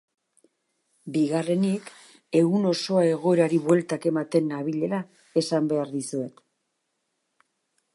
Bigarrenik, 1.17 1.91
egun 2.41 2.65
osoa 2.71 3.05
egoerari 3.11 3.61
bueltak 3.69 4.11
ematen 4.15 4.51
nabilela 4.55 5.05
esan 5.45 5.73
behar 5.75 5.97
dizuet. 5.99 6.47